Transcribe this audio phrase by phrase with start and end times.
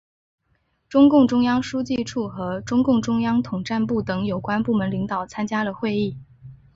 [0.89, 6.17] 中共中央书记处和中共中央统战部等有关部门领导参加了会议。